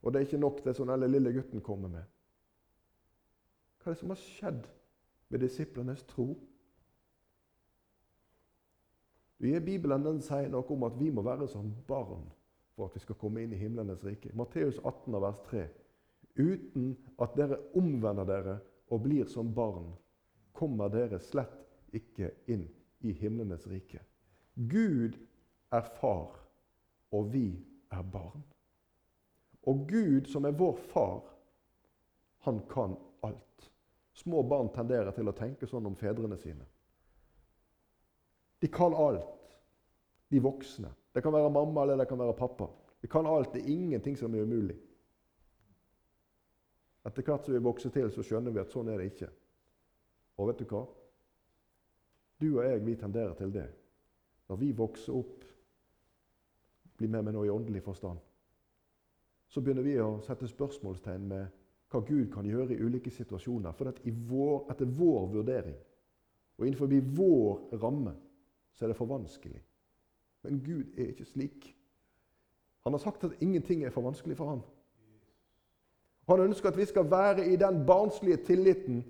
[0.02, 2.02] og det er ikke nok det som den lille gutten kommer med.
[3.80, 4.66] Hva er det som har skjedd
[5.32, 6.34] med disiplenes tro?
[9.40, 12.26] I Bibelen den sier noe om at vi må være som barn
[12.76, 14.34] for at vi skal komme inn i himlenes rike.
[14.36, 15.64] Matteus 18, vers 3.
[16.36, 18.58] Uten at dere omvender dere
[18.92, 19.88] og blir som barn,
[20.52, 22.66] kommer dere slett ikke inn
[23.00, 24.02] i himlenes rike.
[24.54, 25.16] Gud
[25.72, 26.36] er far,
[27.12, 27.46] og vi
[27.90, 28.44] er barn.
[29.62, 31.24] Og Gud, som er vår far,
[32.44, 33.69] han kan alt.
[34.20, 36.66] Små barn tenderer til å tenke sånn om fedrene sine.
[38.60, 39.54] De kan alt,
[40.28, 40.90] de voksne.
[41.14, 42.68] Det kan være mamma eller det kan være pappa.
[43.00, 43.54] De kan alt.
[43.54, 44.76] Det er ingenting som er umulig.
[47.08, 49.30] Etter hvert som vi vokser til, så skjønner vi at sånn er det ikke.
[50.36, 50.82] Og vet du hva?
[52.40, 53.68] Du og jeg vi tenderer til det.
[54.50, 55.46] Når vi vokser opp,
[57.00, 58.20] blir med meg nå i åndelig forstand,
[59.48, 61.59] så begynner vi å sette spørsmålstegn med
[61.90, 63.74] hva Gud kan gjøre i ulike situasjoner.
[63.74, 63.90] For
[64.30, 65.78] vår, etter vår vurdering
[66.60, 68.12] og innenfor vår ramme
[68.76, 69.62] så er det for vanskelig.
[70.44, 71.70] Men Gud er ikke slik.
[72.84, 74.60] Han har sagt at ingenting er for vanskelig for ham.
[76.28, 79.02] Han ønsker at vi skal være i den barnslige tilliten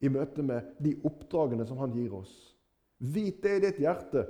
[0.00, 2.56] i møte med de oppdragene som han gir oss.
[2.98, 4.24] Vit det i ditt hjerte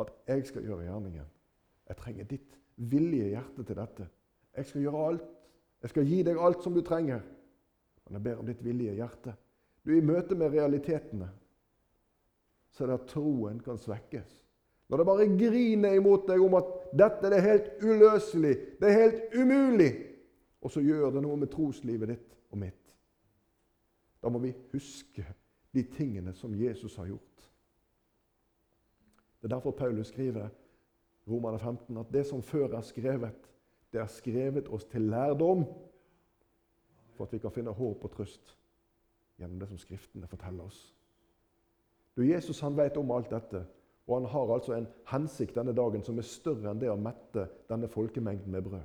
[0.00, 1.26] at jeg skal gjøre gjerningen.
[1.88, 4.08] Jeg trenger ditt villige hjerte til dette.
[4.56, 5.35] Jeg skal gjøre alt.
[5.82, 7.20] Jeg skal gi deg alt som du trenger.
[8.06, 9.34] Men jeg ber om ditt villige hjerte.
[9.84, 11.28] Du er i møte med realitetene,
[12.74, 14.32] så er det at troen kan svekkes.
[14.90, 19.34] Når det bare griner imot deg om at dette er helt uløselig, det er helt
[19.34, 19.90] umulig,
[20.62, 22.92] og så gjør det noe med troslivet ditt og mitt.
[24.22, 25.24] Da må vi huske
[25.74, 27.48] de tingene som Jesus har gjort.
[29.38, 30.48] Det er derfor Paulus skriver
[31.30, 33.50] Romerne 15 at det som før er skrevet,
[33.92, 35.64] det er skrevet oss til lærdom,
[37.16, 38.56] for at vi kan finne håp og trøst
[39.38, 40.80] gjennom det som Skriftene forteller oss.
[42.16, 43.62] Du, Jesus han vet om alt dette,
[44.06, 47.48] og han har altså en hensikt denne dagen som er større enn det å mette
[47.68, 48.84] denne folkemengden med brød.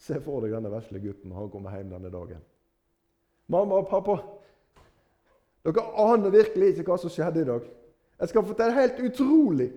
[0.00, 2.40] Se for deg denne vesle gutten han kommer hjem denne dagen.
[3.50, 4.16] 'Mamma og pappa,
[5.66, 7.66] dere aner virkelig ikke hva som skjedde i dag.'
[8.20, 9.72] 'Jeg skal fortelle helt utrolig.'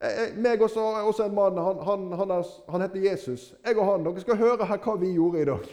[0.00, 1.58] Jeg, jeg, meg også, også en mann.
[1.58, 3.54] Han, han, han, er, han, heter Jesus.
[3.66, 5.70] Jeg og han, Dere skal høre her hva vi gjorde i dag.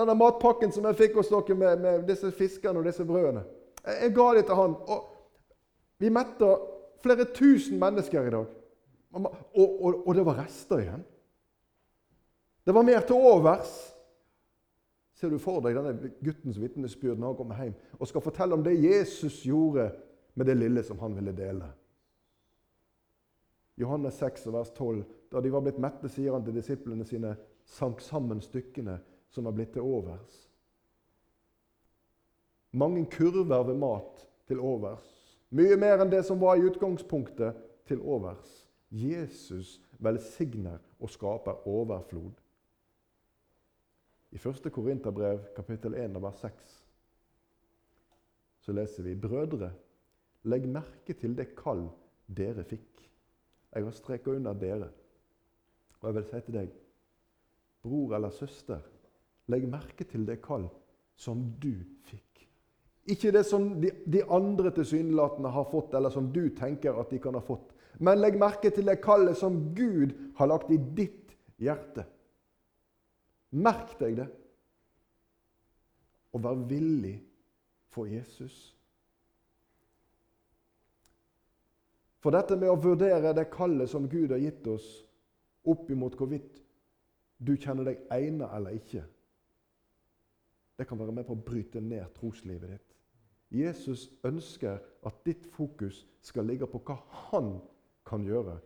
[0.00, 3.44] Denne matpakken som jeg fikk hos dere med, med disse fiskene og disse brødene.
[3.84, 4.76] Jeg, jeg ga det til han.
[4.88, 5.06] Og
[6.00, 6.54] vi metta
[7.04, 8.56] flere tusen mennesker i dag.
[9.12, 11.04] Og, og, og det var rester igjen.
[12.64, 13.72] Det var mer til overs.
[15.20, 18.62] Ser du for deg denne guttens vitnesbyrd når han kommer hjem og skal fortelle om
[18.64, 19.90] det Jesus gjorde
[20.32, 21.68] med det lille som han ville dele?
[23.80, 25.04] Johannes 6, vers 12.
[25.32, 28.98] Da de var blitt mette, sier han til disiplene sine, sank sammen stykkene
[29.30, 30.46] som var blitt til overs.
[32.72, 35.08] Mange kurver ved mat til overs.
[35.50, 38.50] Mye mer enn det som var i utgangspunktet, til overs.
[38.94, 42.36] Jesus velsigner og skaper overflod.
[44.30, 44.68] I 1.
[44.70, 46.76] Korinterbrev kapittel 1 vers 6
[48.60, 49.72] så leser vi Brødre,
[50.44, 51.88] legg merke til det kall
[52.28, 53.09] dere fikk.
[53.74, 54.88] Jeg har streka under dere.
[56.00, 56.70] Og jeg vil si til deg,
[57.84, 58.80] bror eller søster,
[59.52, 60.66] legg merke til det kall
[61.20, 61.74] som du
[62.08, 62.46] fikk.
[63.10, 67.20] Ikke det som de, de andre tilsynelatende har fått, eller som du tenker at de
[67.22, 67.72] kan ha fått.
[68.00, 72.06] Men legg merke til det kallet som Gud har lagt i ditt hjerte.
[73.50, 74.28] Merk deg det.
[76.30, 77.16] Og vær villig
[77.90, 78.70] for Jesus.
[82.20, 84.86] For dette med å vurdere det kallet som Gud har gitt oss,
[85.64, 86.60] opp imot hvorvidt
[87.40, 89.04] du kjenner deg egnet eller ikke,
[90.80, 92.96] det kan være med på å bryte ned troslivet ditt.
[93.52, 96.96] Jesus ønsker at ditt fokus skal ligge på hva
[97.30, 97.56] han
[98.08, 98.56] kan gjøre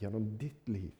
[0.00, 0.92] gjennom ditt liv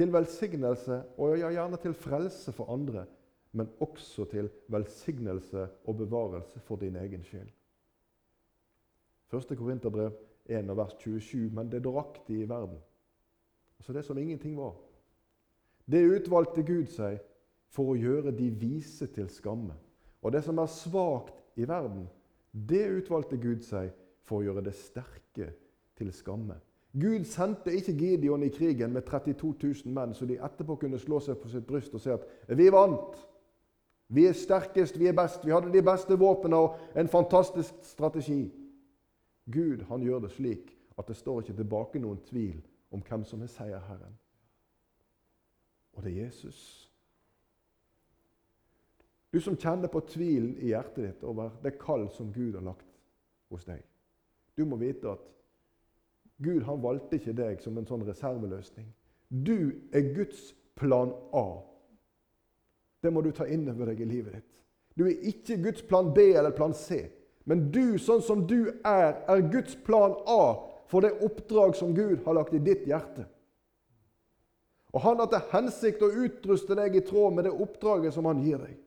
[0.00, 3.04] til velsignelse og gjerne til frelse for andre,
[3.52, 7.48] men også til velsignelse og bevarelse for din egen sjel.
[9.32, 9.56] 1.
[9.56, 10.12] Korinterbrev
[10.46, 11.50] 1 vers 27.
[11.54, 12.78] Men det drakk de i verden.
[13.78, 14.74] Altså det som ingenting var.
[15.90, 17.20] Det utvalgte Gud seg
[17.70, 19.74] for å gjøre de vise til skamme.
[20.22, 22.08] Og det som er svakt i verden,
[22.52, 23.94] det utvalgte Gud seg
[24.26, 25.52] for å gjøre det sterke
[25.98, 26.58] til skamme.
[26.92, 31.20] Gud sendte ikke Gideon i krigen med 32 000 menn, så de etterpå kunne slå
[31.22, 33.26] seg på sitt bryst og si at 'vi vant'.
[34.08, 38.50] Vi er sterkest, vi er best, vi hadde de beste våpnene og en fantastisk strategi.
[39.52, 42.60] Gud han gjør det slik at det står ikke tilbake noen tvil
[42.90, 44.16] om hvem som er seierherren.
[45.96, 46.60] Og det er Jesus.
[49.32, 52.86] Du som kjenner på tvilen i hjertet ditt over det kall som Gud har lagt
[53.50, 53.82] hos deg.
[54.58, 55.26] Du må vite at
[56.42, 58.88] Gud han valgte ikke deg som en sånn reserveløsning.
[59.30, 61.60] Du er Guds plan A.
[63.00, 64.62] Det må du ta inn over deg i livet ditt.
[64.98, 67.04] Du er ikke Guds plan B eller plan C.
[67.48, 70.42] Men du, sånn som du er, er Guds plan A
[70.90, 73.24] for det oppdrag som Gud har lagt i ditt hjerte.
[74.90, 78.42] Og han har til hensikt å utruste deg i tråd med det oppdraget som han
[78.42, 78.78] gir deg.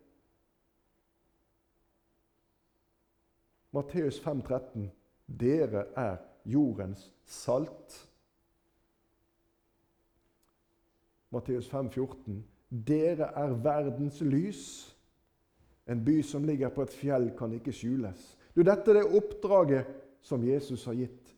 [3.74, 4.90] Matteus 5,13.:
[5.26, 7.96] Dere er jordens salt.
[11.34, 14.66] Matteus 5,14.: Dere er verdens lys.
[15.88, 18.22] En by som ligger på et fjell, kan ikke skjules.
[18.54, 19.90] Du, Dette er det oppdraget
[20.24, 21.34] som Jesus har gitt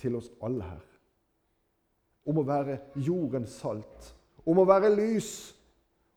[0.00, 0.84] til oss alle her.
[2.28, 4.12] Om å være jordens salt,
[4.48, 5.32] om å være lys,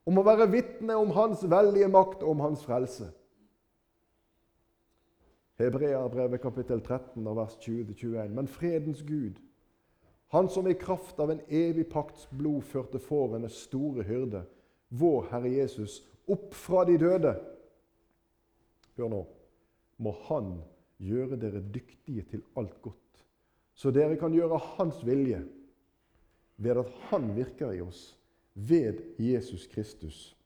[0.08, 3.12] om å være vitne om Hans veldige makt og om Hans frelse.
[5.62, 8.32] Hebreerbrevet kapittel 13 vers 20-21.
[8.34, 9.39] Men fredens Gud,
[10.32, 14.46] Han som i kraft av en evig pakts blod førte fårenes store hyrde,
[14.88, 17.34] vår Herre Jesus, opp fra de døde
[18.96, 19.20] Hør nå.
[20.01, 20.55] Må Han
[21.01, 23.25] gjøre dere dyktige til alt godt,
[23.73, 25.43] så dere kan gjøre Hans vilje
[26.57, 28.17] ved at Han virker i oss,
[28.53, 30.37] ved Jesus Kristus,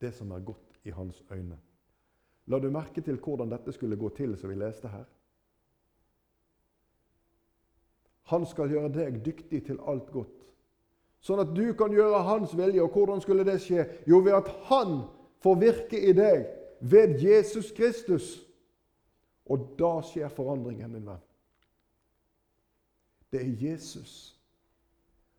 [0.00, 1.58] det som er godt i Hans øyne.
[2.46, 5.04] La du merke til hvordan dette skulle gå til, som vi leste her?
[8.32, 10.38] Han skal gjøre deg dyktig til alt godt,
[11.22, 12.82] sånn at du kan gjøre hans vilje.
[12.82, 13.84] Og hvordan skulle det skje?
[14.08, 15.02] Jo, ved at han
[15.42, 16.46] får virke i deg
[16.80, 18.40] ved Jesus Kristus.
[19.50, 21.24] Og da skjer forandringen, min venn.
[23.32, 24.36] Det er Jesus.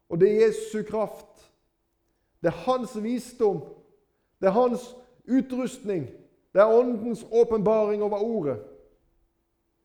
[0.10, 1.46] Og det er Jesu kraft.
[2.42, 3.62] Det er hans visdom.
[4.42, 6.08] Det er hans utrustning.
[6.54, 8.60] Det er Åndens åpenbaring over ordet.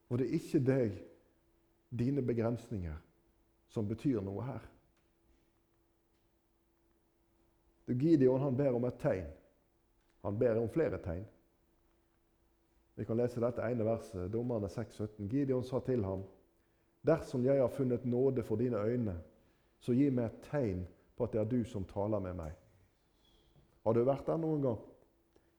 [0.09, 0.99] Og det er ikke deg,
[1.99, 2.97] dine begrensninger,
[3.69, 4.65] som betyr noe her.
[7.89, 9.29] Du, Gideon han ber om et tegn.
[10.25, 11.25] Han ber om flere tegn.
[12.99, 15.29] Vi kan lese dette ene verset, Dommerne 6,17.
[15.31, 16.25] Gideon sa til ham.:
[17.07, 19.15] Dersom jeg har funnet nåde for dine øyne,
[19.79, 20.81] så gi meg et tegn
[21.17, 22.57] på at det er du som taler med meg.
[23.85, 24.83] Har du vært der noen gang?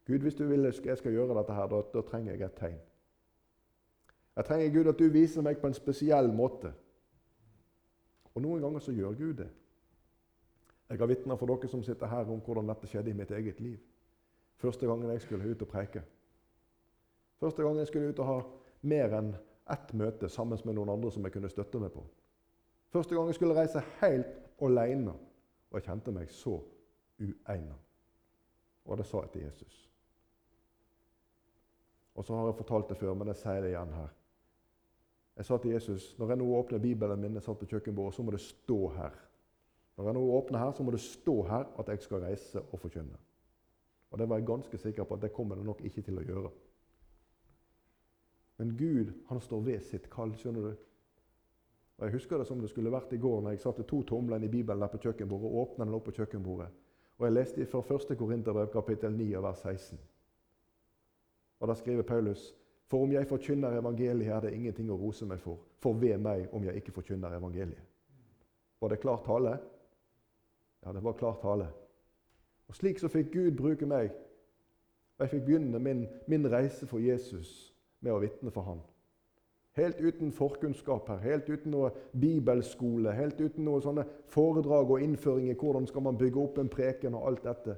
[0.05, 2.77] Gud, hvis du vil jeg skal gjøre dette, her, da, da trenger jeg et tegn.
[4.35, 6.73] Jeg trenger Gud at du viser meg på en spesiell måte.
[8.35, 9.49] Og noen ganger så gjør Gud det.
[10.89, 13.59] Jeg har vitner for dere som sitter her, om hvordan dette skjedde i mitt eget
[13.59, 13.77] liv.
[14.57, 16.03] Første gangen jeg skulle ut og preike.
[17.39, 18.39] Første gang jeg skulle ut og ha
[18.81, 19.33] mer enn
[19.69, 22.03] ett møte sammen med noen andre som jeg kunne støtte meg på.
[22.89, 24.33] Første gang jeg skulle reise helt
[24.65, 25.13] alene,
[25.69, 26.57] og jeg kjente meg så
[27.21, 27.77] uegnet.
[28.89, 29.75] Og det sa jeg til Jesus.
[32.17, 34.09] Og så har jeg fortalt det før, men jeg sier det igjen her.
[35.39, 38.25] Jeg sa til Jesus når jeg nå åpner Bibelen min, jeg satt på kjøkkenbordet, så
[38.25, 39.13] må det stå her.
[39.95, 42.81] Når jeg nå åpner her, så må det stå her at jeg skal reise og
[42.81, 43.15] forkynne.
[44.11, 46.25] Og det var jeg ganske sikker på at det kommer det nok ikke til å
[46.25, 46.51] gjøre.
[48.59, 50.35] Men Gud han står ved sitt kall.
[50.35, 50.73] skjønner du?
[51.97, 54.43] Og Jeg husker det som det skulle vært i går når jeg satte to tomler
[54.43, 56.67] i Bibelen der på kjøkkenbordet og åpnet den opp på kjøkkenbordet.
[57.17, 58.17] Og Jeg leste fra 1.
[58.17, 59.99] Korinterbrev kapittel 9 vers 16.
[61.59, 62.53] Og Da skriver Paulus
[62.89, 65.59] for om jeg forkynner evangeliet, er det ingenting å rose meg for.
[65.77, 67.83] For ved meg om jeg ikke forkynner evangeliet.
[68.81, 69.57] Var det klar tale?
[70.85, 71.67] Ja, det var klar tale.
[72.67, 74.09] Og Slik så fikk Gud bruke meg.
[75.17, 78.81] Og jeg fikk begynne min, min reise for Jesus med å vitne for Han.
[79.77, 85.51] Helt uten forkunnskap her, helt uten noe bibelskole, helt uten noe sånne foredrag og innføring
[85.51, 87.77] i hvordan skal man bygge opp en preken og alt dette.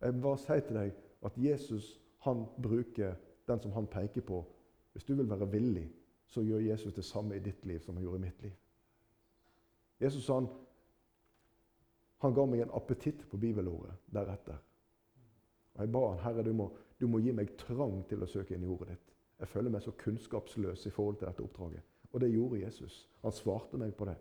[0.00, 0.94] Jeg bare si til deg
[1.26, 1.90] at Jesus
[2.24, 3.18] han bruker
[3.50, 4.40] den som han peker på.
[4.92, 5.88] Hvis du vil være villig,
[6.26, 8.52] så gjør Jesus det samme i ditt liv som han gjorde i mitt liv.
[10.00, 10.48] Jesus han,
[12.18, 14.58] han ga meg en appetitt på bibelordet deretter.
[15.74, 18.54] Og Jeg ba han, Herre, du må, du må gi meg trang til å søke
[18.54, 19.11] inn i ordet ditt.
[19.42, 21.82] Jeg føler meg så kunnskapsløs i forhold til dette oppdraget.
[22.12, 23.08] Og det gjorde Jesus.
[23.24, 24.14] Han svarte meg på det.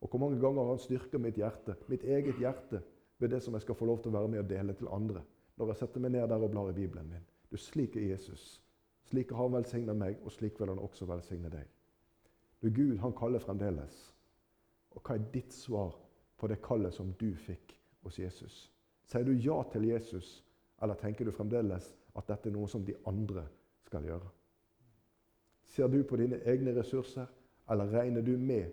[0.00, 2.80] Og hvor mange ganger har han styrka mitt hjerte, mitt eget hjerte,
[3.18, 5.22] ved det som jeg skal få lov til å være med og dele til andre
[5.54, 7.26] når jeg setter meg ned der og blar i Bibelen min.
[7.50, 8.58] Du, Slik er Jesus.
[9.06, 11.68] Slik har han velsigna meg, og slik vil han også velsigne deg.
[12.58, 13.94] Du, Gud han kaller fremdeles.
[14.96, 15.94] Og hva er ditt svar
[16.40, 18.56] på det kallet som du fikk hos Jesus?
[19.06, 20.40] Sier du ja til Jesus,
[20.82, 23.44] eller tenker du fremdeles at dette er noe som de andre
[23.94, 24.28] skal gjøre?
[25.64, 27.26] Ser du på dine egne ressurser,
[27.70, 28.70] eller regner du med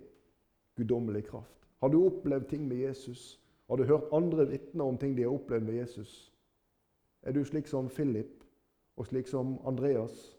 [0.76, 1.68] guddommelig kraft?
[1.80, 3.40] Har du opplevd ting med Jesus?
[3.70, 6.34] Har du hørt andre vitner om ting de har opplevd med Jesus?
[7.22, 8.44] Er du slik som Philip
[8.98, 10.38] og slik som Andreas,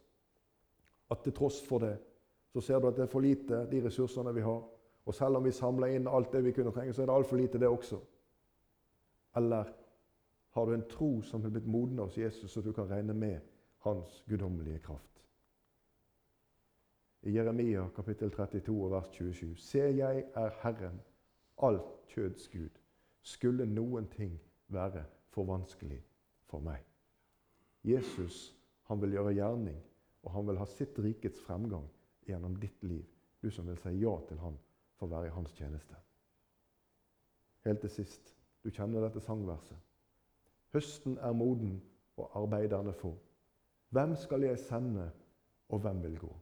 [1.11, 1.97] at til tross for det,
[2.53, 4.63] så ser du at det er for lite, de ressursene vi har.
[5.07, 7.37] Og selv om vi samler inn alt det vi kunne trenge, så er det altfor
[7.37, 7.99] lite, det også.
[9.37, 9.65] Eller
[10.51, 13.41] har du en tro som er blitt moden hos Jesus, så du kan regne med
[13.83, 15.23] hans guddommelige kraft.
[17.23, 21.01] I Jeremia kapittel 32 vers 27.: Se, jeg er Herren,
[21.63, 22.79] alt kjøds Gud.
[23.23, 26.03] Skulle noen ting være for vanskelig
[26.51, 26.83] for meg?
[27.85, 28.57] Jesus
[28.91, 29.79] han vil gjøre gjerning,
[30.23, 31.87] og han vil ha sitt rikets fremgang
[32.27, 33.07] gjennom ditt liv.
[33.43, 34.59] Du som vil si ja til han
[34.99, 35.97] for å være i hans tjeneste.
[37.65, 38.35] Helt til sist.
[38.63, 39.79] Du kjenner dette sangverset.
[40.75, 41.81] Høsten er moden,
[42.17, 43.15] og arbeiderne få.
[43.93, 45.11] Hvem skal jeg sende,
[45.69, 46.37] og hvem vil gå?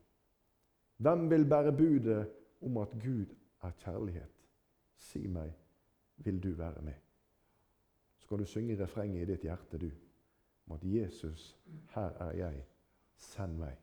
[0.97, 2.29] Hvem vil bære budet
[2.61, 3.25] om at Gud
[3.61, 4.31] er kjærlighet?
[4.95, 5.51] Si meg,
[6.17, 6.93] vil du være med?
[8.19, 9.91] Så kan du synge refrenget i ditt hjerte, du,
[10.67, 12.63] om at Jesus, her er jeg,
[13.15, 13.75] send meg.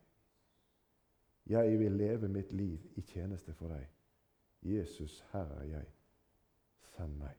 [1.46, 3.84] Jeg vil leve mitt liv i tjeneste for deg.
[4.62, 5.86] Jesus, her er jeg,
[6.96, 7.36] send meg.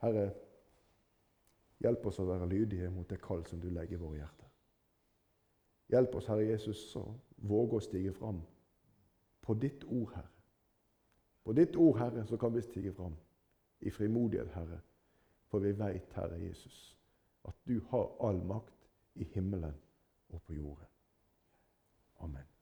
[0.00, 0.30] Herre,
[1.82, 4.48] hjelp oss å være lydige mot det kall som du legger i våre hjerter.
[5.88, 7.04] Hjelp oss, Herre Jesus, å
[7.48, 8.42] våge å stige fram
[9.44, 10.34] på ditt ord, Herre.
[11.44, 13.16] På ditt ord, Herre, så kan vi stige fram
[13.80, 14.82] i frimodighet, Herre.
[15.48, 16.98] For vi veit, Herre Jesus,
[17.48, 19.74] at du har all makt i himmelen
[20.28, 20.92] og på jorden.
[22.20, 22.57] Amen.